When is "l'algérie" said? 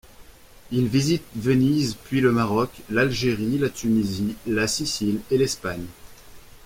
2.89-3.59